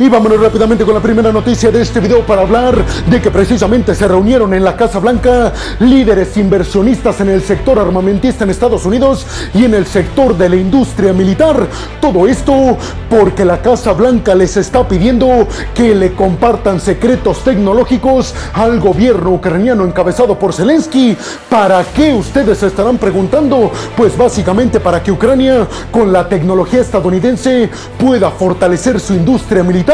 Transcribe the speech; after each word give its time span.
Y 0.00 0.08
vámonos 0.08 0.40
rápidamente 0.40 0.84
con 0.84 0.94
la 0.94 1.00
primera 1.00 1.32
noticia 1.32 1.72
de 1.72 1.82
este 1.82 1.98
video 1.98 2.24
para 2.24 2.42
hablar 2.42 2.86
de 3.10 3.20
que 3.20 3.32
precisamente 3.32 3.96
se 3.96 4.06
reunieron 4.06 4.54
en 4.54 4.62
la 4.62 4.76
Casa 4.76 5.00
Blanca 5.00 5.52
líderes 5.80 6.36
inversionistas 6.36 7.20
en 7.20 7.30
el 7.30 7.42
sector 7.42 7.80
armamentista 7.80 8.44
en 8.44 8.50
Estados 8.50 8.86
Unidos 8.86 9.26
y 9.52 9.64
en 9.64 9.74
el 9.74 9.86
sector 9.86 10.38
de 10.38 10.50
la 10.50 10.54
industria 10.54 11.12
militar. 11.12 11.66
Todo 12.00 12.28
esto 12.28 12.76
porque 13.10 13.44
la 13.44 13.60
Casa 13.60 13.92
Blanca 13.92 14.36
les 14.36 14.56
está 14.56 14.86
pidiendo 14.86 15.48
que 15.74 15.96
le 15.96 16.12
compartan 16.12 16.80
secretos 16.80 17.42
tecnológicos 17.42 18.36
al 18.52 18.78
gobierno 18.78 19.32
ucraniano 19.32 19.84
encabezado 19.84 20.38
por 20.38 20.54
Zelensky. 20.54 21.16
¿Para 21.50 21.82
qué 21.82 22.14
ustedes 22.14 22.58
se 22.58 22.68
estarán 22.68 22.98
preguntando? 22.98 23.72
Pues 23.96 24.16
básicamente 24.16 24.78
para 24.78 25.02
que 25.02 25.10
Ucrania 25.10 25.66
con 25.90 26.12
la 26.12 26.28
tecnología 26.28 26.82
estadounidense 26.82 27.68
pueda 27.98 28.30
fortalecer 28.30 29.00
su 29.00 29.14
industria 29.14 29.64
militar 29.64 29.87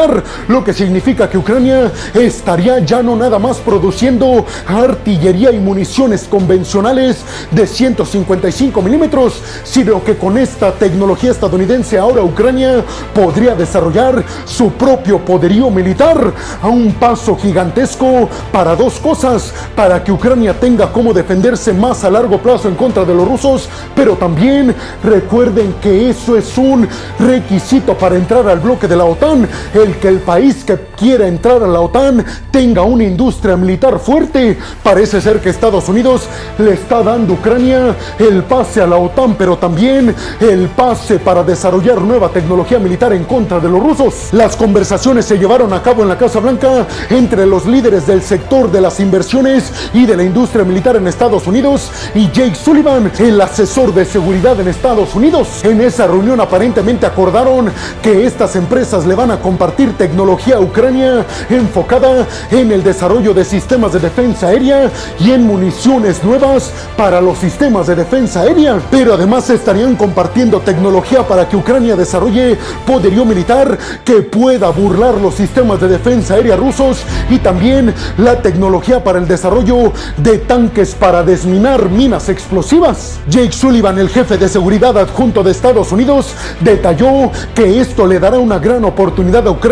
lo 0.49 0.61
que 0.61 0.73
significa 0.73 1.29
que 1.29 1.37
Ucrania 1.37 1.89
estaría 2.13 2.79
ya 2.79 3.01
no 3.01 3.15
nada 3.15 3.39
más 3.39 3.57
produciendo 3.59 4.45
artillería 4.67 5.51
y 5.51 5.59
municiones 5.59 6.27
convencionales 6.29 7.23
de 7.51 7.65
155 7.65 8.81
milímetros, 8.81 9.41
sino 9.63 10.03
que 10.03 10.17
con 10.17 10.37
esta 10.37 10.73
tecnología 10.73 11.31
estadounidense 11.31 11.97
ahora 11.97 12.23
Ucrania 12.23 12.83
podría 13.13 13.55
desarrollar 13.55 14.21
su 14.43 14.71
propio 14.73 15.19
poderío 15.19 15.69
militar 15.69 16.33
a 16.61 16.67
un 16.67 16.91
paso 16.95 17.37
gigantesco 17.37 18.27
para 18.51 18.75
dos 18.75 18.99
cosas, 18.99 19.53
para 19.77 20.03
que 20.03 20.11
Ucrania 20.11 20.59
tenga 20.59 20.91
cómo 20.91 21.13
defenderse 21.13 21.71
más 21.71 22.03
a 22.03 22.09
largo 22.09 22.37
plazo 22.39 22.67
en 22.67 22.75
contra 22.75 23.05
de 23.05 23.15
los 23.15 23.25
rusos, 23.25 23.69
pero 23.95 24.15
también 24.15 24.75
recuerden 25.01 25.73
que 25.81 26.09
eso 26.09 26.35
es 26.35 26.57
un 26.57 26.85
requisito 27.17 27.97
para 27.97 28.17
entrar 28.17 28.45
al 28.49 28.59
bloque 28.59 28.89
de 28.89 28.97
la 28.97 29.05
OTAN 29.05 29.47
el 29.85 29.95
que 29.97 30.07
el 30.07 30.19
país 30.19 30.63
que 30.63 30.77
quiera 30.97 31.27
entrar 31.27 31.61
a 31.63 31.67
la 31.67 31.79
OTAN 31.79 32.25
tenga 32.51 32.81
una 32.81 33.03
industria 33.03 33.55
militar 33.55 33.99
fuerte. 33.99 34.57
Parece 34.81 35.21
ser 35.21 35.39
que 35.39 35.49
Estados 35.49 35.87
Unidos 35.87 36.23
le 36.57 36.73
está 36.73 37.03
dando 37.03 37.33
a 37.33 37.35
Ucrania 37.37 37.95
el 38.17 38.43
pase 38.43 38.81
a 38.81 38.87
la 38.87 38.97
OTAN, 38.97 39.35
pero 39.35 39.57
también 39.57 40.13
el 40.39 40.67
pase 40.69 41.19
para 41.19 41.43
desarrollar 41.43 42.01
nueva 42.01 42.29
tecnología 42.29 42.79
militar 42.79 43.13
en 43.13 43.25
contra 43.25 43.59
de 43.59 43.69
los 43.69 43.81
rusos. 43.81 44.29
Las 44.31 44.55
conversaciones 44.55 45.25
se 45.25 45.37
llevaron 45.37 45.71
a 45.73 45.83
cabo 45.83 46.01
en 46.01 46.09
la 46.09 46.17
Casa 46.17 46.39
Blanca 46.39 46.87
entre 47.09 47.45
los 47.45 47.65
líderes 47.65 48.07
del 48.07 48.23
sector 48.23 48.71
de 48.71 48.81
las 48.81 48.99
inversiones 48.99 49.71
y 49.93 50.05
de 50.05 50.17
la 50.17 50.23
industria 50.23 50.63
militar 50.63 50.95
en 50.95 51.07
Estados 51.07 51.45
Unidos 51.45 51.91
y 52.15 52.31
Jake 52.31 52.55
Sullivan, 52.55 53.11
el 53.19 53.39
asesor 53.39 53.93
de 53.93 54.05
seguridad 54.05 54.59
en 54.59 54.67
Estados 54.67 55.13
Unidos. 55.13 55.63
En 55.63 55.79
esa 55.81 56.07
reunión 56.07 56.41
aparentemente 56.41 57.05
acordaron 57.05 57.71
que 58.01 58.25
estas 58.25 58.55
empresas 58.55 59.05
le 59.05 59.13
van 59.13 59.31
a 59.31 59.39
compartir 59.39 59.74
tecnología 59.75 60.55
a 60.55 60.59
Ucrania 60.61 61.25
enfocada 61.49 62.25
en 62.51 62.71
el 62.71 62.83
desarrollo 62.83 63.33
de 63.33 63.43
sistemas 63.43 63.93
de 63.93 63.99
defensa 63.99 64.47
aérea 64.47 64.89
y 65.19 65.31
en 65.31 65.45
municiones 65.45 66.23
nuevas 66.23 66.71
para 66.97 67.21
los 67.21 67.37
sistemas 67.37 67.87
de 67.87 67.95
defensa 67.95 68.41
aérea. 68.41 68.79
Pero 68.89 69.13
además 69.13 69.49
estarían 69.49 69.95
compartiendo 69.95 70.59
tecnología 70.61 71.27
para 71.27 71.47
que 71.47 71.57
Ucrania 71.57 71.95
desarrolle 71.95 72.57
poderío 72.85 73.25
militar 73.25 73.77
que 74.03 74.21
pueda 74.21 74.69
burlar 74.69 75.15
los 75.15 75.35
sistemas 75.35 75.81
de 75.81 75.89
defensa 75.89 76.35
aérea 76.35 76.55
rusos 76.55 77.03
y 77.29 77.39
también 77.39 77.93
la 78.17 78.41
tecnología 78.41 79.03
para 79.03 79.19
el 79.19 79.27
desarrollo 79.27 79.91
de 80.17 80.37
tanques 80.37 80.95
para 80.95 81.23
desminar 81.23 81.89
minas 81.89 82.29
explosivas. 82.29 83.19
Jake 83.29 83.51
Sullivan, 83.51 83.99
el 83.99 84.09
jefe 84.09 84.37
de 84.37 84.47
seguridad 84.47 84.97
adjunto 84.97 85.43
de 85.43 85.51
Estados 85.51 85.91
Unidos, 85.91 86.33
detalló 86.61 87.31
que 87.53 87.81
esto 87.81 88.07
le 88.07 88.19
dará 88.19 88.39
una 88.39 88.59
gran 88.59 88.85
oportunidad 88.85 89.47
a 89.47 89.51
Ucrania 89.51 89.64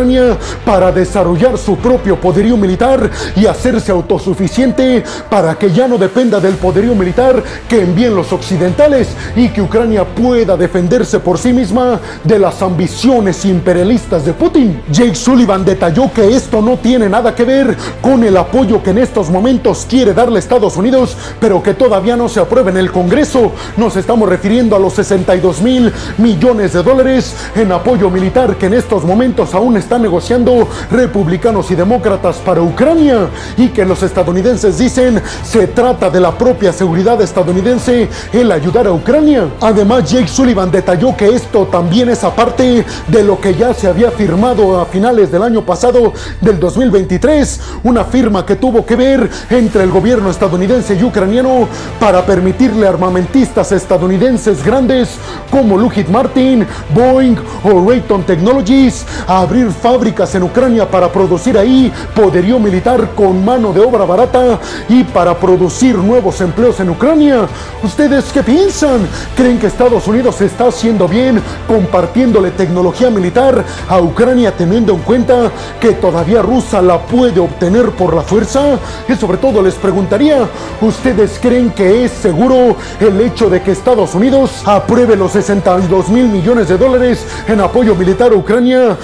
para 0.66 0.92
desarrollar 0.92 1.56
su 1.56 1.78
propio 1.78 2.20
poderío 2.20 2.58
militar 2.58 3.12
y 3.36 3.46
hacerse 3.46 3.92
autosuficiente 3.92 5.04
para 5.30 5.54
que 5.54 5.72
ya 5.72 5.88
no 5.88 6.00
dependa 6.00 6.40
del 6.40 6.56
poderío 6.56 6.96
militar 6.96 7.44
que 7.68 7.82
envíen 7.82 8.16
los 8.16 8.34
occidentales 8.34 9.10
y 9.36 9.50
que 9.50 9.62
Ucrania 9.62 10.04
pueda 10.04 10.58
defenderse 10.58 11.20
por 11.20 11.38
sí 11.38 11.54
misma 11.54 12.00
de 12.24 12.40
las 12.40 12.64
ambiciones 12.64 13.46
imperialistas 13.46 14.26
de 14.26 14.34
Putin. 14.34 14.82
Jake 14.90 15.14
Sullivan 15.14 15.64
detalló 15.64 16.12
que 16.12 16.36
esto 16.36 16.60
no 16.60 16.78
tiene 16.78 17.08
nada 17.08 17.36
que 17.36 17.44
ver 17.44 17.78
con 18.02 18.24
el 18.24 18.36
apoyo 18.38 18.82
que 18.82 18.90
en 18.90 18.98
estos 18.98 19.30
momentos 19.30 19.86
quiere 19.88 20.14
darle 20.14 20.40
Estados 20.40 20.76
Unidos, 20.76 21.16
pero 21.40 21.62
que 21.62 21.76
todavía 21.76 22.16
no 22.16 22.30
se 22.30 22.40
aprueba 22.40 22.72
en 22.72 22.78
el 22.78 22.92
Congreso. 22.92 23.52
Nos 23.78 23.96
estamos 23.96 24.28
refiriendo 24.28 24.76
a 24.76 24.80
los 24.80 24.94
62 24.94 25.62
mil 25.62 25.94
millones 26.18 26.74
de 26.74 26.82
dólares 26.82 27.36
en 27.56 27.72
apoyo 27.72 28.10
militar 28.10 28.56
que 28.56 28.66
en 28.66 28.74
estos 28.74 29.04
momentos 29.04 29.54
aún 29.54 29.83
están 29.84 30.02
negociando 30.02 30.68
republicanos 30.90 31.70
y 31.70 31.76
demócratas 31.76 32.38
para 32.38 32.62
Ucrania 32.62 33.28
y 33.58 33.68
que 33.68 33.86
los 33.86 34.02
estadounidenses 34.02 34.78
dicen 34.78 35.22
se 35.44 35.68
trata 35.68 36.10
de 36.10 36.20
la 36.20 36.38
propia 36.38 36.72
seguridad 36.72 37.22
estadounidense 37.22 38.08
el 38.32 38.52
ayudar 38.52 38.88
a 38.88 38.94
Ucrania. 38.94 39.50
Además, 39.60 40.10
Jake 40.10 40.28
Sullivan 40.28 40.72
detalló 40.72 41.16
que 41.16 41.28
esto 41.28 41.68
también 41.68 42.10
es 42.10 42.24
aparte 42.24 42.86
de 43.08 43.24
lo 43.24 43.40
que 43.40 43.54
ya 43.56 43.74
se 43.74 43.88
había 43.88 44.10
firmado 44.12 44.80
a 44.80 44.86
finales 44.86 45.32
del 45.32 45.44
año 45.44 45.66
pasado 45.66 46.14
del 46.40 46.60
2023, 46.60 47.62
una 47.84 48.06
firma 48.06 48.46
que 48.46 48.56
tuvo 48.56 48.86
que 48.86 48.96
ver 48.96 49.30
entre 49.50 49.84
el 49.84 49.92
gobierno 49.92 50.30
estadounidense 50.30 50.96
y 50.96 51.04
ucraniano 51.04 51.68
para 52.00 52.26
permitirle 52.26 52.88
armamentistas 52.88 53.72
estadounidenses 53.74 54.64
grandes 54.64 55.18
como 55.52 55.78
Lockheed 55.78 56.08
Martin, 56.08 56.66
Boeing 56.96 57.36
o 57.64 57.90
Raytheon 57.90 58.24
Technologies 58.24 59.06
a 59.28 59.42
abrir 59.42 59.63
fábricas 59.72 60.34
en 60.36 60.44
Ucrania 60.44 60.90
para 60.90 61.12
producir 61.12 61.58
ahí 61.58 61.92
poderío 62.16 62.60
militar 62.60 63.12
con 63.16 63.44
mano 63.44 63.72
de 63.72 63.82
obra 63.82 64.06
barata 64.06 64.60
y 64.90 65.04
para 65.04 65.38
producir 65.38 65.98
nuevos 65.98 66.40
empleos 66.42 66.80
en 66.80 66.90
Ucrania. 66.90 67.48
¿Ustedes 67.84 68.32
qué 68.34 68.44
piensan? 68.44 69.08
¿Creen 69.36 69.60
que 69.60 69.68
Estados 69.68 70.08
Unidos 70.08 70.42
está 70.42 70.68
haciendo 70.68 71.08
bien 71.08 71.42
compartiéndole 71.68 72.52
tecnología 72.52 73.10
militar 73.10 73.64
a 73.88 74.02
Ucrania 74.02 74.52
teniendo 74.56 74.94
en 74.94 75.00
cuenta 75.00 75.52
que 75.80 75.92
todavía 75.94 76.42
Rusia 76.42 76.82
la 76.82 77.00
puede 77.00 77.40
obtener 77.40 77.92
por 77.92 78.16
la 78.16 78.22
fuerza? 78.22 78.80
Y 79.08 79.16
sobre 79.16 79.38
todo 79.38 79.62
les 79.62 79.76
preguntaría, 79.76 80.48
¿ustedes 80.82 81.40
creen 81.42 81.72
que 81.72 82.06
es 82.06 82.12
seguro 82.12 82.76
el 83.00 83.20
hecho 83.22 83.50
de 83.50 83.62
que 83.62 83.72
Estados 83.72 84.16
Unidos 84.16 84.64
apruebe 84.66 85.16
los 85.16 85.32
62 85.32 86.10
mil 86.10 86.28
millones 86.28 86.68
de 86.70 86.78
dólares 86.78 87.26
en 87.48 87.60
apoyo 87.60 87.96
militar 87.96 88.32
a 88.32 88.36
Ucrania? 88.36 88.98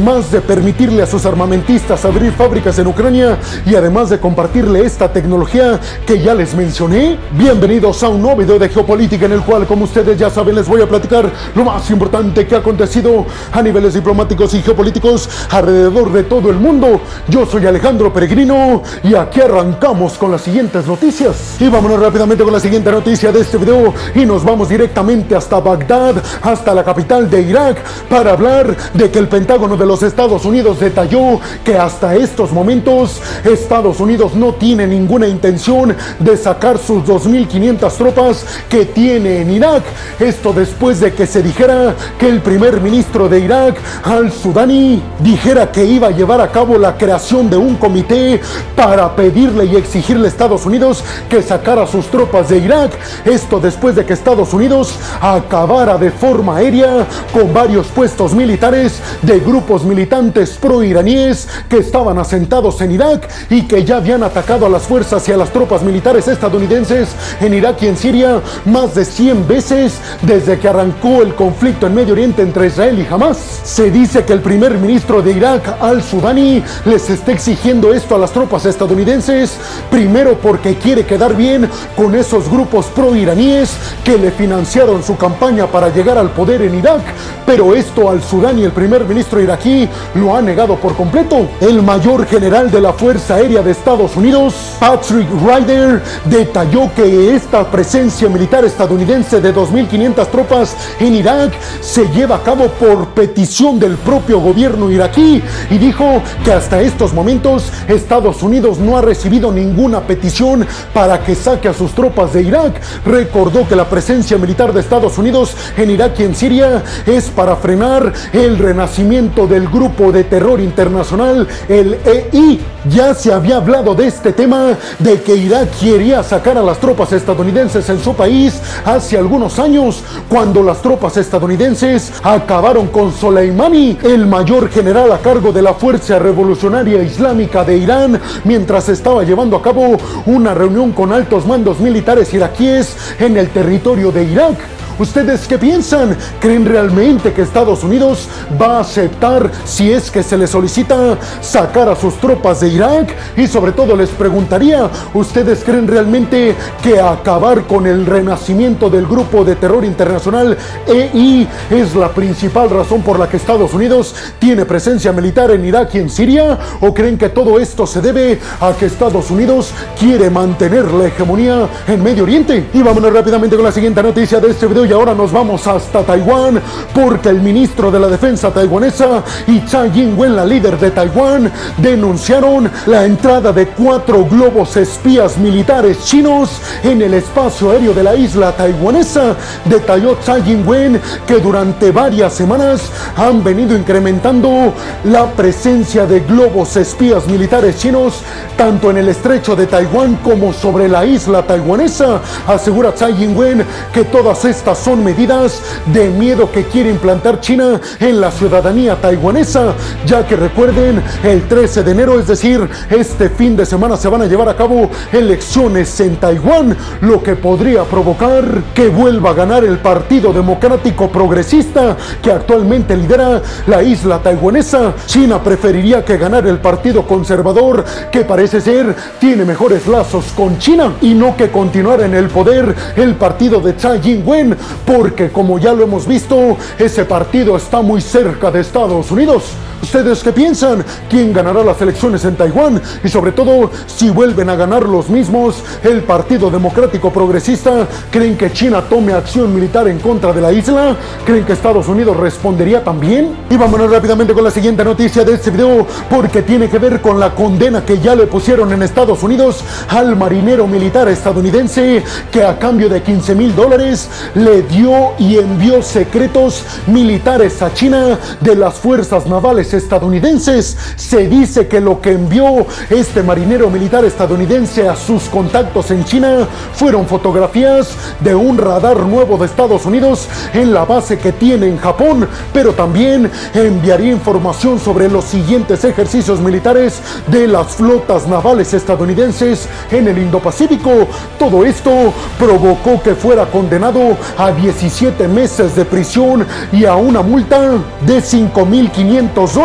Además 0.00 0.32
de 0.32 0.40
permitirle 0.40 1.02
a 1.02 1.06
sus 1.06 1.26
armamentistas 1.26 2.06
abrir 2.06 2.32
fábricas 2.32 2.78
en 2.78 2.86
Ucrania 2.86 3.36
y 3.66 3.74
además 3.74 4.08
de 4.08 4.18
compartirle 4.18 4.82
esta 4.82 5.12
tecnología 5.12 5.78
que 6.06 6.18
ya 6.22 6.34
les 6.34 6.54
mencioné. 6.54 7.18
Bienvenidos 7.32 8.02
a 8.02 8.08
un 8.08 8.22
nuevo 8.22 8.38
video 8.38 8.58
de 8.58 8.70
geopolítica 8.70 9.26
en 9.26 9.32
el 9.32 9.42
cual, 9.42 9.66
como 9.66 9.84
ustedes 9.84 10.18
ya 10.18 10.30
saben, 10.30 10.54
les 10.54 10.66
voy 10.66 10.80
a 10.80 10.88
platicar 10.88 11.30
lo 11.54 11.64
más 11.64 11.90
importante 11.90 12.46
que 12.46 12.54
ha 12.54 12.58
acontecido 12.60 13.26
a 13.52 13.60
niveles 13.60 13.92
diplomáticos 13.92 14.54
y 14.54 14.62
geopolíticos 14.62 15.28
alrededor 15.50 16.10
de 16.14 16.22
todo 16.22 16.48
el 16.48 16.56
mundo. 16.56 17.02
Yo 17.28 17.44
soy 17.44 17.66
Alejandro 17.66 18.10
Peregrino 18.10 18.82
y 19.04 19.14
aquí 19.14 19.42
arrancamos 19.42 20.14
con 20.14 20.30
las 20.30 20.40
siguientes 20.40 20.86
noticias. 20.86 21.60
Y 21.60 21.68
vámonos 21.68 22.00
rápidamente 22.00 22.42
con 22.42 22.54
la 22.54 22.60
siguiente 22.60 22.90
noticia 22.90 23.32
de 23.32 23.42
este 23.42 23.58
video 23.58 23.92
y 24.14 24.24
nos 24.24 24.44
vamos 24.44 24.70
directamente 24.70 25.36
hasta 25.36 25.60
Bagdad, 25.60 26.14
hasta 26.40 26.72
la 26.72 26.84
capital 26.84 27.28
de 27.28 27.42
Irak, 27.42 27.76
para 28.08 28.32
hablar 28.32 28.74
de 28.94 29.10
que 29.10 29.18
el 29.18 29.28
Pentágono 29.28 29.76
de 29.76 29.89
los 29.90 30.04
Estados 30.04 30.44
Unidos 30.44 30.78
detalló 30.78 31.40
que 31.64 31.76
hasta 31.76 32.14
estos 32.14 32.52
momentos 32.52 33.20
Estados 33.42 33.98
Unidos 33.98 34.36
no 34.36 34.54
tiene 34.54 34.86
ninguna 34.86 35.26
intención 35.26 35.96
de 36.20 36.36
sacar 36.36 36.78
sus 36.78 37.02
2.500 37.02 37.92
tropas 37.96 38.46
que 38.68 38.86
tiene 38.86 39.40
en 39.40 39.50
Irak. 39.50 39.82
Esto 40.20 40.52
después 40.52 41.00
de 41.00 41.12
que 41.12 41.26
se 41.26 41.42
dijera 41.42 41.96
que 42.20 42.28
el 42.28 42.40
primer 42.40 42.80
ministro 42.80 43.28
de 43.28 43.40
Irak, 43.40 43.78
al-Sudani, 44.04 45.02
dijera 45.18 45.72
que 45.72 45.84
iba 45.84 46.06
a 46.06 46.12
llevar 46.12 46.40
a 46.40 46.52
cabo 46.52 46.78
la 46.78 46.96
creación 46.96 47.50
de 47.50 47.56
un 47.56 47.74
comité 47.74 48.40
para 48.76 49.16
pedirle 49.16 49.64
y 49.64 49.74
exigirle 49.74 50.26
a 50.26 50.28
Estados 50.28 50.66
Unidos 50.66 51.02
que 51.28 51.42
sacara 51.42 51.84
sus 51.88 52.06
tropas 52.06 52.48
de 52.48 52.58
Irak. 52.58 52.92
Esto 53.24 53.58
después 53.58 53.96
de 53.96 54.04
que 54.06 54.12
Estados 54.12 54.54
Unidos 54.54 54.94
acabara 55.20 55.98
de 55.98 56.12
forma 56.12 56.58
aérea 56.58 57.08
con 57.32 57.52
varios 57.52 57.88
puestos 57.88 58.34
militares 58.34 59.00
de 59.22 59.40
grupos 59.40 59.79
militantes 59.84 60.58
pro-iraníes 60.60 61.48
que 61.68 61.78
estaban 61.78 62.18
asentados 62.18 62.80
en 62.80 62.92
Irak 62.92 63.28
y 63.50 63.62
que 63.62 63.84
ya 63.84 63.96
habían 63.96 64.22
atacado 64.22 64.66
a 64.66 64.68
las 64.68 64.82
fuerzas 64.82 65.28
y 65.28 65.32
a 65.32 65.36
las 65.36 65.50
tropas 65.50 65.82
militares 65.82 66.28
estadounidenses 66.28 67.08
en 67.40 67.54
Irak 67.54 67.82
y 67.82 67.86
en 67.88 67.96
Siria 67.96 68.40
más 68.64 68.94
de 68.94 69.04
100 69.04 69.46
veces 69.46 69.98
desde 70.22 70.58
que 70.58 70.68
arrancó 70.68 71.22
el 71.22 71.34
conflicto 71.34 71.86
en 71.86 71.94
Medio 71.94 72.12
Oriente 72.12 72.42
entre 72.42 72.66
Israel 72.66 72.98
y 72.98 73.12
Hamas. 73.12 73.38
Se 73.64 73.90
dice 73.90 74.24
que 74.24 74.32
el 74.32 74.40
primer 74.40 74.78
ministro 74.78 75.22
de 75.22 75.32
Irak, 75.32 75.76
al-Sudani, 75.80 76.62
les 76.84 77.10
está 77.10 77.32
exigiendo 77.32 77.92
esto 77.92 78.14
a 78.14 78.18
las 78.18 78.32
tropas 78.32 78.66
estadounidenses, 78.66 79.56
primero 79.90 80.38
porque 80.38 80.76
quiere 80.76 81.04
quedar 81.04 81.36
bien 81.36 81.68
con 81.96 82.14
esos 82.14 82.48
grupos 82.48 82.86
pro-iraníes 82.86 83.70
que 84.04 84.18
le 84.18 84.30
financiaron 84.30 85.02
su 85.02 85.16
campaña 85.16 85.66
para 85.66 85.88
llegar 85.88 86.18
al 86.18 86.30
poder 86.30 86.62
en 86.62 86.74
Irak, 86.74 87.02
pero 87.46 87.74
esto 87.74 88.10
al-Sudani, 88.10 88.64
el 88.64 88.72
primer 88.72 89.04
ministro 89.04 89.40
iraquí, 89.40 89.69
lo 90.14 90.36
ha 90.36 90.42
negado 90.42 90.76
por 90.76 90.94
completo. 90.96 91.48
El 91.60 91.82
mayor 91.82 92.26
general 92.26 92.70
de 92.70 92.80
la 92.80 92.92
Fuerza 92.92 93.36
Aérea 93.36 93.62
de 93.62 93.70
Estados 93.70 94.16
Unidos, 94.16 94.54
Patrick 94.78 95.28
Ryder, 95.30 96.02
detalló 96.24 96.90
que 96.94 97.34
esta 97.34 97.70
presencia 97.70 98.28
militar 98.28 98.64
estadounidense 98.64 99.40
de 99.40 99.54
2.500 99.54 100.26
tropas 100.28 100.76
en 100.98 101.14
Irak 101.14 101.52
se 101.80 102.08
lleva 102.08 102.36
a 102.36 102.42
cabo 102.42 102.68
por 102.68 103.08
petición 103.08 103.78
del 103.78 103.96
propio 103.96 104.40
gobierno 104.40 104.90
iraquí 104.90 105.42
y 105.70 105.78
dijo 105.78 106.22
que 106.44 106.52
hasta 106.52 106.80
estos 106.80 107.12
momentos 107.12 107.70
Estados 107.88 108.42
Unidos 108.42 108.78
no 108.78 108.96
ha 108.96 109.02
recibido 109.02 109.52
ninguna 109.52 110.00
petición 110.00 110.66
para 110.92 111.22
que 111.22 111.34
saque 111.34 111.68
a 111.68 111.74
sus 111.74 111.92
tropas 111.92 112.32
de 112.32 112.42
Irak. 112.42 112.80
Recordó 113.04 113.66
que 113.68 113.76
la 113.76 113.88
presencia 113.88 114.38
militar 114.38 114.72
de 114.72 114.80
Estados 114.80 115.18
Unidos 115.18 115.54
en 115.76 115.90
Irak 115.90 116.18
y 116.18 116.24
en 116.24 116.34
Siria 116.34 116.82
es 117.06 117.28
para 117.28 117.56
frenar 117.56 118.12
el 118.32 118.58
renacimiento 118.58 119.46
del 119.46 119.59
grupo 119.68 120.12
de 120.12 120.24
terror 120.24 120.60
internacional, 120.60 121.46
el 121.68 121.98
EI. 122.04 122.60
Ya 122.88 123.12
se 123.12 123.32
había 123.32 123.56
hablado 123.56 123.94
de 123.94 124.06
este 124.06 124.32
tema, 124.32 124.76
de 124.98 125.20
que 125.20 125.36
Irak 125.36 125.68
quería 125.78 126.22
sacar 126.22 126.56
a 126.56 126.62
las 126.62 126.78
tropas 126.78 127.12
estadounidenses 127.12 127.88
en 127.90 128.00
su 128.00 128.14
país 128.14 128.60
hace 128.84 129.18
algunos 129.18 129.58
años, 129.58 130.02
cuando 130.28 130.62
las 130.62 130.80
tropas 130.80 131.16
estadounidenses 131.18 132.12
acabaron 132.22 132.88
con 132.88 133.12
Soleimani, 133.12 133.98
el 134.02 134.26
mayor 134.26 134.70
general 134.70 135.12
a 135.12 135.18
cargo 135.18 135.52
de 135.52 135.62
la 135.62 135.74
Fuerza 135.74 136.18
Revolucionaria 136.18 137.02
Islámica 137.02 137.64
de 137.64 137.76
Irán, 137.76 138.20
mientras 138.44 138.88
estaba 138.88 139.24
llevando 139.24 139.56
a 139.56 139.62
cabo 139.62 139.98
una 140.26 140.54
reunión 140.54 140.92
con 140.92 141.12
altos 141.12 141.46
mandos 141.46 141.80
militares 141.80 142.32
iraquíes 142.32 142.96
en 143.18 143.36
el 143.36 143.50
territorio 143.50 144.10
de 144.10 144.24
Irak. 144.24 144.79
¿Ustedes 145.00 145.48
qué 145.48 145.56
piensan? 145.56 146.14
¿Creen 146.40 146.66
realmente 146.66 147.32
que 147.32 147.40
Estados 147.40 147.82
Unidos 147.84 148.28
va 148.60 148.76
a 148.76 148.80
aceptar 148.80 149.50
si 149.64 149.90
es 149.90 150.10
que 150.10 150.22
se 150.22 150.36
le 150.36 150.46
solicita 150.46 151.16
sacar 151.40 151.88
a 151.88 151.96
sus 151.96 152.16
tropas 152.16 152.60
de 152.60 152.68
Irak? 152.68 153.16
Y 153.34 153.46
sobre 153.46 153.72
todo 153.72 153.96
les 153.96 154.10
preguntaría, 154.10 154.90
¿ustedes 155.14 155.64
creen 155.64 155.88
realmente 155.88 156.54
que 156.82 157.00
acabar 157.00 157.62
con 157.62 157.86
el 157.86 158.04
renacimiento 158.04 158.90
del 158.90 159.06
grupo 159.06 159.42
de 159.42 159.56
terror 159.56 159.86
internacional 159.86 160.58
EI 160.86 161.48
es 161.70 161.94
la 161.94 162.10
principal 162.10 162.68
razón 162.68 163.00
por 163.00 163.18
la 163.18 163.26
que 163.26 163.38
Estados 163.38 163.72
Unidos 163.72 164.14
tiene 164.38 164.66
presencia 164.66 165.12
militar 165.12 165.50
en 165.50 165.64
Irak 165.64 165.94
y 165.94 165.98
en 166.00 166.10
Siria? 166.10 166.58
¿O 166.82 166.92
creen 166.92 167.16
que 167.16 167.30
todo 167.30 167.58
esto 167.58 167.86
se 167.86 168.02
debe 168.02 168.38
a 168.60 168.74
que 168.74 168.84
Estados 168.84 169.30
Unidos 169.30 169.72
quiere 169.98 170.28
mantener 170.28 170.90
la 170.92 171.06
hegemonía 171.06 171.66
en 171.88 172.02
Medio 172.02 172.24
Oriente? 172.24 172.68
Y 172.74 172.82
vámonos 172.82 173.14
rápidamente 173.14 173.56
con 173.56 173.64
la 173.64 173.72
siguiente 173.72 174.02
noticia 174.02 174.38
de 174.40 174.50
este 174.50 174.66
video 174.66 174.89
y 174.90 174.92
ahora 174.92 175.14
nos 175.14 175.30
vamos 175.30 175.68
hasta 175.68 176.02
Taiwán 176.02 176.60
porque 176.92 177.28
el 177.28 177.40
ministro 177.40 177.92
de 177.92 178.00
la 178.00 178.08
defensa 178.08 178.50
taiwanesa 178.50 179.22
y 179.46 179.60
Tsai 179.60 179.90
Ing-wen, 179.94 180.34
la 180.34 180.44
líder 180.44 180.80
de 180.80 180.90
Taiwán, 180.90 181.52
denunciaron 181.76 182.68
la 182.86 183.04
entrada 183.04 183.52
de 183.52 183.68
cuatro 183.68 184.24
globos 184.24 184.76
espías 184.76 185.38
militares 185.38 186.04
chinos 186.04 186.60
en 186.82 187.02
el 187.02 187.14
espacio 187.14 187.70
aéreo 187.70 187.94
de 187.94 188.02
la 188.02 188.16
isla 188.16 188.50
taiwanesa. 188.50 189.36
Detalló 189.64 190.16
Tsai 190.16 190.42
Ing-wen 190.50 191.00
que 191.24 191.38
durante 191.38 191.92
varias 191.92 192.32
semanas 192.34 192.90
han 193.16 193.44
venido 193.44 193.76
incrementando 193.76 194.74
la 195.04 195.26
presencia 195.30 196.04
de 196.04 196.18
globos 196.20 196.76
espías 196.76 197.28
militares 197.28 197.78
chinos 197.78 198.22
tanto 198.56 198.90
en 198.90 198.98
el 198.98 199.08
estrecho 199.08 199.54
de 199.54 199.68
Taiwán 199.68 200.16
como 200.16 200.52
sobre 200.52 200.88
la 200.88 201.04
isla 201.04 201.42
taiwanesa. 201.46 202.20
Asegura 202.48 202.92
Tsai 202.92 203.22
Ing-wen 203.22 203.64
que 203.92 204.04
todas 204.04 204.44
estas 204.44 204.79
son 204.80 205.04
medidas 205.04 205.62
de 205.86 206.08
miedo 206.08 206.50
que 206.50 206.64
quiere 206.64 206.90
implantar 206.90 207.40
China 207.40 207.80
en 207.98 208.20
la 208.20 208.30
ciudadanía 208.30 209.00
taiwanesa, 209.00 209.74
ya 210.06 210.26
que 210.26 210.36
recuerden, 210.36 211.02
el 211.22 211.46
13 211.48 211.82
de 211.82 211.90
enero, 211.90 212.18
es 212.18 212.26
decir, 212.26 212.68
este 212.88 213.28
fin 213.28 213.56
de 213.56 213.66
semana 213.66 213.96
se 213.96 214.08
van 214.08 214.22
a 214.22 214.26
llevar 214.26 214.48
a 214.48 214.56
cabo 214.56 214.90
elecciones 215.12 216.00
en 216.00 216.16
Taiwán, 216.16 216.76
lo 217.02 217.22
que 217.22 217.36
podría 217.36 217.84
provocar 217.84 218.44
que 218.74 218.88
vuelva 218.88 219.30
a 219.30 219.34
ganar 219.34 219.64
el 219.64 219.78
Partido 219.78 220.32
Democrático 220.32 221.08
Progresista 221.10 221.96
que 222.22 222.30
actualmente 222.30 222.96
lidera 222.96 223.42
la 223.66 223.82
isla 223.82 224.18
taiwanesa. 224.22 224.94
China 225.06 225.42
preferiría 225.42 226.04
que 226.04 226.16
ganara 226.16 226.48
el 226.48 226.58
Partido 226.58 227.06
Conservador, 227.06 227.84
que 228.10 228.24
parece 228.24 228.60
ser 228.60 228.94
tiene 229.18 229.44
mejores 229.44 229.86
lazos 229.86 230.26
con 230.36 230.58
China, 230.58 230.94
y 231.00 231.14
no 231.14 231.36
que 231.36 231.50
continuar 231.50 232.00
en 232.00 232.14
el 232.14 232.28
poder 232.28 232.74
el 232.96 233.14
partido 233.14 233.60
de 233.60 233.74
Tsai 233.74 234.00
Ing-wen, 234.02 234.56
porque 234.86 235.30
como 235.30 235.58
ya 235.58 235.72
lo 235.72 235.84
hemos 235.84 236.06
visto, 236.06 236.56
ese 236.78 237.04
partido 237.04 237.56
está 237.56 237.80
muy 237.82 238.00
cerca 238.00 238.50
de 238.50 238.60
Estados 238.60 239.10
Unidos. 239.10 239.52
¿Ustedes 239.82 240.22
qué 240.22 240.32
piensan? 240.32 240.84
¿Quién 241.08 241.32
ganará 241.32 241.64
las 241.64 241.80
elecciones 241.80 242.24
en 242.24 242.36
Taiwán? 242.36 242.80
Y 243.02 243.08
sobre 243.08 243.32
todo, 243.32 243.70
si 243.86 244.10
vuelven 244.10 244.50
a 244.50 244.54
ganar 244.54 244.84
los 244.84 245.08
mismos, 245.08 245.62
el 245.82 246.02
Partido 246.02 246.50
Democrático 246.50 247.10
Progresista, 247.10 247.88
¿creen 248.10 248.36
que 248.36 248.52
China 248.52 248.82
tome 248.82 249.14
acción 249.14 249.54
militar 249.54 249.88
en 249.88 249.98
contra 249.98 250.32
de 250.32 250.40
la 250.42 250.52
isla? 250.52 250.96
¿Creen 251.24 251.44
que 251.44 251.54
Estados 251.54 251.88
Unidos 251.88 252.16
respondería 252.16 252.84
también? 252.84 253.34
Y 253.48 253.56
vámonos 253.56 253.90
rápidamente 253.90 254.34
con 254.34 254.44
la 254.44 254.50
siguiente 254.50 254.84
noticia 254.84 255.24
de 255.24 255.34
este 255.34 255.50
video, 255.50 255.86
porque 256.10 256.42
tiene 256.42 256.68
que 256.68 256.78
ver 256.78 257.00
con 257.00 257.18
la 257.18 257.34
condena 257.34 257.84
que 257.84 257.98
ya 257.98 258.14
le 258.14 258.26
pusieron 258.26 258.72
en 258.72 258.82
Estados 258.82 259.22
Unidos 259.22 259.64
al 259.88 260.14
marinero 260.14 260.66
militar 260.66 261.08
estadounidense 261.08 262.04
que 262.30 262.44
a 262.44 262.58
cambio 262.58 262.88
de 262.88 263.02
15 263.02 263.34
mil 263.34 263.56
dólares 263.56 264.08
le 264.34 264.62
dio 264.62 265.12
y 265.18 265.38
envió 265.38 265.82
secretos 265.82 266.64
militares 266.86 267.62
a 267.62 267.72
China 267.72 268.18
de 268.40 268.54
las 268.54 268.74
fuerzas 268.74 269.26
navales 269.26 269.69
estadounidenses. 269.74 270.76
Se 270.96 271.28
dice 271.28 271.68
que 271.68 271.80
lo 271.80 272.00
que 272.00 272.12
envió 272.12 272.66
este 272.88 273.22
marinero 273.22 273.70
militar 273.70 274.04
estadounidense 274.04 274.88
a 274.88 274.96
sus 274.96 275.24
contactos 275.24 275.90
en 275.90 276.04
China 276.04 276.48
fueron 276.74 277.06
fotografías 277.06 277.94
de 278.20 278.34
un 278.34 278.58
radar 278.58 278.98
nuevo 279.00 279.36
de 279.36 279.46
Estados 279.46 279.86
Unidos 279.86 280.28
en 280.54 280.72
la 280.72 280.84
base 280.84 281.18
que 281.18 281.32
tiene 281.32 281.66
en 281.66 281.78
Japón, 281.78 282.28
pero 282.52 282.72
también 282.72 283.30
enviaría 283.54 284.12
información 284.12 284.78
sobre 284.78 285.08
los 285.08 285.24
siguientes 285.24 285.84
ejercicios 285.84 286.40
militares 286.40 287.00
de 287.26 287.46
las 287.46 287.68
flotas 287.68 288.26
navales 288.26 288.74
estadounidenses 288.74 289.68
en 289.90 290.08
el 290.08 290.18
Indo-Pacífico. 290.18 291.08
Todo 291.38 291.64
esto 291.64 292.12
provocó 292.38 293.02
que 293.02 293.14
fuera 293.14 293.46
condenado 293.46 294.16
a 294.36 294.52
17 294.52 295.28
meses 295.28 295.74
de 295.76 295.84
prisión 295.84 296.46
y 296.72 296.84
a 296.84 296.96
una 296.96 297.22
multa 297.22 297.72
de 298.06 298.18
5.500 298.18 299.52
dólares. 299.52 299.59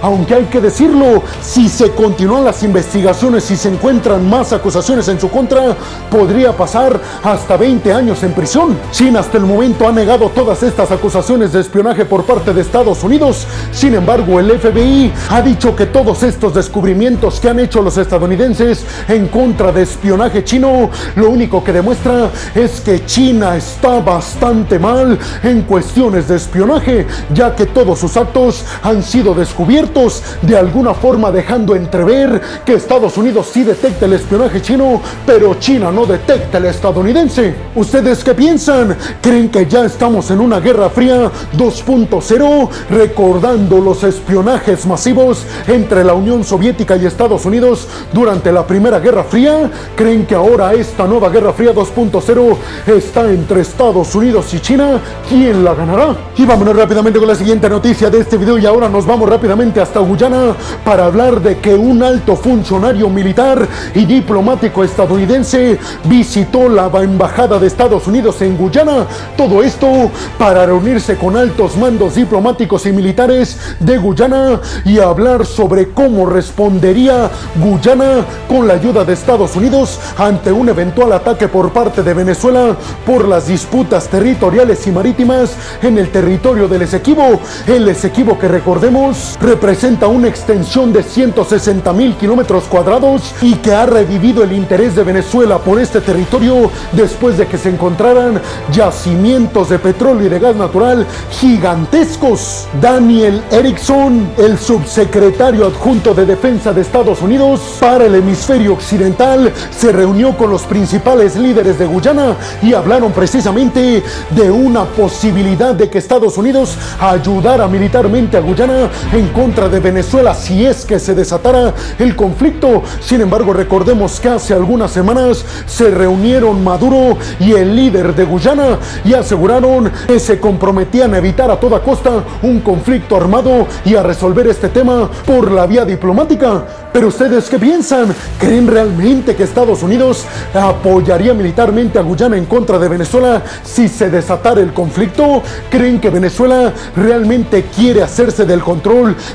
Aunque 0.00 0.34
hay 0.34 0.44
que 0.44 0.60
decirlo, 0.60 1.22
si 1.42 1.68
se 1.68 1.90
continúan 1.90 2.44
las 2.44 2.62
investigaciones 2.62 3.50
y 3.50 3.56
se 3.56 3.68
encuentran 3.68 4.28
más 4.28 4.52
acusaciones 4.52 5.08
en 5.08 5.18
su 5.18 5.28
contra, 5.28 5.76
podría 6.08 6.56
pasar 6.56 7.00
hasta 7.22 7.56
20 7.56 7.92
años 7.92 8.22
en 8.22 8.32
prisión. 8.32 8.78
China 8.92 9.20
hasta 9.20 9.38
el 9.38 9.44
momento 9.44 9.88
ha 9.88 9.92
negado 9.92 10.28
todas 10.28 10.62
estas 10.62 10.92
acusaciones 10.92 11.52
de 11.52 11.60
espionaje 11.60 12.04
por 12.04 12.24
parte 12.24 12.52
de 12.52 12.60
Estados 12.60 13.02
Unidos. 13.02 13.46
Sin 13.72 13.94
embargo, 13.94 14.38
el 14.38 14.56
FBI 14.58 15.12
ha 15.30 15.42
dicho 15.42 15.74
que 15.74 15.86
todos 15.86 16.22
estos 16.22 16.54
descubrimientos 16.54 17.40
que 17.40 17.48
han 17.48 17.58
hecho 17.58 17.82
los 17.82 17.96
estadounidenses 17.96 18.84
en 19.08 19.26
contra 19.26 19.72
de 19.72 19.82
espionaje 19.82 20.44
chino, 20.44 20.90
lo 21.16 21.30
único 21.30 21.64
que 21.64 21.72
demuestra 21.72 22.30
es 22.54 22.80
que 22.80 23.04
China 23.04 23.56
está 23.56 24.00
bastante 24.00 24.78
mal 24.78 25.18
en 25.42 25.62
cuestiones 25.62 26.28
de 26.28 26.36
espionaje, 26.36 27.06
ya 27.34 27.54
que 27.56 27.66
todos 27.66 27.98
sus 27.98 28.16
actos 28.16 28.64
han 28.82 29.02
sido 29.02 29.23
descubiertos, 29.32 30.22
de 30.42 30.56
alguna 30.56 30.92
forma 30.92 31.30
dejando 31.30 31.74
entrever 31.74 32.40
que 32.64 32.74
Estados 32.74 33.16
Unidos 33.16 33.48
sí 33.52 33.62
detecta 33.62 34.06
el 34.06 34.14
espionaje 34.14 34.60
chino, 34.60 35.00
pero 35.24 35.54
China 35.54 35.90
no 35.90 36.04
detecta 36.04 36.58
el 36.58 36.66
estadounidense. 36.66 37.54
¿Ustedes 37.74 38.22
qué 38.24 38.34
piensan? 38.34 38.96
¿Creen 39.22 39.48
que 39.48 39.66
ya 39.66 39.84
estamos 39.84 40.30
en 40.30 40.40
una 40.40 40.60
guerra 40.60 40.90
fría 40.90 41.30
2.0, 41.56 42.68
recordando 42.90 43.78
los 43.78 44.02
espionajes 44.04 44.84
masivos 44.86 45.44
entre 45.68 46.04
la 46.04 46.14
Unión 46.14 46.42
Soviética 46.44 46.96
y 46.96 47.06
Estados 47.06 47.46
Unidos 47.46 47.86
durante 48.12 48.50
la 48.52 48.66
Primera 48.66 48.98
Guerra 48.98 49.24
Fría? 49.24 49.70
¿Creen 49.96 50.26
que 50.26 50.34
ahora 50.34 50.74
esta 50.74 51.06
nueva 51.06 51.28
guerra 51.28 51.52
fría 51.52 51.72
2.0 51.72 52.56
está 52.88 53.30
entre 53.30 53.60
Estados 53.60 54.14
Unidos 54.14 54.52
y 54.54 54.60
China? 54.60 55.00
¿Quién 55.28 55.64
la 55.64 55.74
ganará? 55.74 56.16
Y 56.36 56.44
vámonos 56.44 56.76
rápidamente 56.76 57.18
con 57.18 57.28
la 57.28 57.34
siguiente 57.34 57.68
noticia 57.68 58.10
de 58.10 58.18
este 58.18 58.36
video 58.36 58.58
y 58.58 58.66
ahora 58.66 58.88
nos 58.88 59.06
vamos 59.06 59.13
rápidamente 59.22 59.80
hasta 59.80 60.00
Guyana 60.00 60.54
para 60.84 61.06
hablar 61.06 61.40
de 61.40 61.58
que 61.58 61.74
un 61.74 62.02
alto 62.02 62.36
funcionario 62.36 63.08
militar 63.08 63.66
y 63.94 64.04
diplomático 64.04 64.82
estadounidense 64.82 65.78
visitó 66.04 66.68
la 66.68 66.90
embajada 67.02 67.58
de 67.58 67.66
Estados 67.66 68.06
Unidos 68.06 68.42
en 68.42 68.56
Guyana. 68.56 69.06
Todo 69.36 69.62
esto 69.62 70.10
para 70.38 70.66
reunirse 70.66 71.16
con 71.16 71.36
altos 71.36 71.76
mandos 71.76 72.16
diplomáticos 72.16 72.86
y 72.86 72.92
militares 72.92 73.58
de 73.80 73.98
Guyana 73.98 74.60
y 74.84 74.98
hablar 74.98 75.46
sobre 75.46 75.90
cómo 75.90 76.26
respondería 76.26 77.30
Guyana 77.56 78.24
con 78.48 78.66
la 78.66 78.74
ayuda 78.74 79.04
de 79.04 79.12
Estados 79.12 79.56
Unidos 79.56 80.00
ante 80.18 80.50
un 80.50 80.68
eventual 80.68 81.12
ataque 81.12 81.48
por 81.48 81.72
parte 81.72 82.02
de 82.02 82.14
Venezuela 82.14 82.76
por 83.06 83.28
las 83.28 83.46
disputas 83.46 84.08
territoriales 84.08 84.86
y 84.86 84.90
marítimas 84.90 85.52
en 85.82 85.98
el 85.98 86.10
territorio 86.10 86.68
del 86.68 86.82
Esequibo. 86.82 87.40
El 87.66 87.88
Esequibo 87.88 88.38
que 88.38 88.48
recordemos 88.48 89.03
Representa 89.40 90.06
una 90.06 90.28
extensión 90.28 90.90
de 90.90 91.02
160 91.02 91.92
mil 91.92 92.16
kilómetros 92.16 92.64
cuadrados 92.64 93.34
y 93.42 93.54
que 93.56 93.74
ha 93.74 93.84
revivido 93.84 94.42
el 94.42 94.52
interés 94.52 94.96
de 94.96 95.04
Venezuela 95.04 95.58
por 95.58 95.78
este 95.78 96.00
territorio 96.00 96.70
después 96.92 97.36
de 97.36 97.46
que 97.46 97.58
se 97.58 97.68
encontraran 97.68 98.40
yacimientos 98.72 99.68
de 99.68 99.78
petróleo 99.78 100.26
y 100.26 100.30
de 100.30 100.38
gas 100.38 100.56
natural 100.56 101.06
gigantescos. 101.30 102.66
Daniel 102.80 103.42
Erickson, 103.50 104.26
el 104.38 104.58
subsecretario 104.58 105.66
adjunto 105.66 106.14
de 106.14 106.24
Defensa 106.24 106.72
de 106.72 106.80
Estados 106.80 107.20
Unidos 107.20 107.76
para 107.78 108.06
el 108.06 108.14
hemisferio 108.14 108.72
occidental, 108.72 109.52
se 109.70 109.92
reunió 109.92 110.34
con 110.34 110.50
los 110.50 110.62
principales 110.62 111.36
líderes 111.36 111.78
de 111.78 111.84
Guyana 111.84 112.36
y 112.62 112.72
hablaron 112.72 113.12
precisamente 113.12 114.02
de 114.30 114.50
una 114.50 114.84
posibilidad 114.84 115.74
de 115.74 115.90
que 115.90 115.98
Estados 115.98 116.38
Unidos 116.38 116.78
ayudara 116.98 117.68
militarmente 117.68 118.38
a 118.38 118.40
Guyana 118.40 118.90
en 119.12 119.28
contra 119.28 119.68
de 119.68 119.80
Venezuela 119.80 120.34
si 120.34 120.64
es 120.64 120.84
que 120.84 120.98
se 120.98 121.14
desatara 121.14 121.74
el 121.98 122.16
conflicto. 122.16 122.82
Sin 123.00 123.20
embargo, 123.20 123.52
recordemos 123.52 124.20
que 124.20 124.28
hace 124.28 124.54
algunas 124.54 124.90
semanas 124.90 125.44
se 125.66 125.90
reunieron 125.90 126.62
Maduro 126.62 127.16
y 127.40 127.52
el 127.52 127.74
líder 127.74 128.14
de 128.14 128.24
Guyana 128.24 128.78
y 129.04 129.14
aseguraron 129.14 129.90
que 130.06 130.18
se 130.18 130.40
comprometían 130.40 131.14
a 131.14 131.18
evitar 131.18 131.50
a 131.50 131.60
toda 131.60 131.80
costa 131.80 132.24
un 132.42 132.60
conflicto 132.60 133.16
armado 133.16 133.66
y 133.84 133.94
a 133.94 134.02
resolver 134.02 134.46
este 134.46 134.68
tema 134.68 135.10
por 135.26 135.50
la 135.50 135.66
vía 135.66 135.84
diplomática. 135.84 136.64
Pero 136.92 137.08
ustedes 137.08 137.50
qué 137.50 137.58
piensan? 137.58 138.14
¿Creen 138.38 138.68
realmente 138.68 139.34
que 139.34 139.42
Estados 139.42 139.82
Unidos 139.82 140.24
apoyaría 140.54 141.34
militarmente 141.34 141.98
a 141.98 142.02
Guyana 142.02 142.36
en 142.36 142.46
contra 142.46 142.78
de 142.78 142.88
Venezuela 142.88 143.42
si 143.64 143.88
se 143.88 144.10
desatara 144.10 144.60
el 144.60 144.72
conflicto? 144.72 145.42
¿Creen 145.70 146.00
que 146.00 146.10
Venezuela 146.10 146.72
realmente 146.96 147.64
quiere 147.74 148.02
hacerse 148.02 148.44
del 148.44 148.62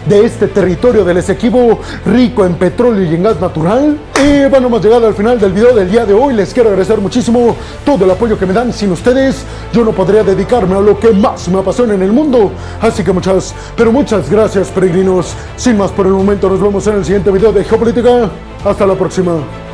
de 0.05 0.25
este 0.25 0.47
territorio 0.47 1.03
del 1.03 1.17
Esequibo 1.17 1.79
rico 2.05 2.45
en 2.45 2.53
petróleo 2.53 3.03
y 3.03 3.15
en 3.15 3.23
gas 3.23 3.41
natural? 3.41 3.97
Y 4.23 4.45
bueno, 4.47 4.67
hemos 4.67 4.83
llegado 4.83 5.07
al 5.07 5.15
final 5.15 5.39
del 5.39 5.53
video 5.53 5.73
del 5.73 5.89
día 5.89 6.05
de 6.05 6.13
hoy. 6.13 6.35
Les 6.35 6.53
quiero 6.53 6.69
agradecer 6.69 6.99
muchísimo 6.99 7.55
todo 7.83 8.05
el 8.05 8.11
apoyo 8.11 8.37
que 8.37 8.45
me 8.45 8.53
dan. 8.53 8.71
Sin 8.71 8.91
ustedes, 8.91 9.43
yo 9.73 9.83
no 9.83 9.91
podría 9.91 10.23
dedicarme 10.23 10.75
a 10.75 10.81
lo 10.81 10.99
que 10.99 11.09
más 11.11 11.49
me 11.49 11.59
apasiona 11.59 11.95
en 11.95 12.03
el 12.03 12.11
mundo. 12.11 12.51
Así 12.79 13.03
que 13.03 13.11
muchas, 13.11 13.55
pero 13.75 13.91
muchas 13.91 14.29
gracias, 14.29 14.67
peregrinos. 14.67 15.33
Sin 15.55 15.77
más 15.77 15.91
por 15.91 16.05
el 16.05 16.13
momento, 16.13 16.47
nos 16.47 16.61
vemos 16.61 16.85
en 16.85 16.97
el 16.97 17.05
siguiente 17.05 17.31
video 17.31 17.51
de 17.51 17.63
Geopolítica. 17.63 18.29
Hasta 18.63 18.85
la 18.85 18.93
próxima. 18.93 19.68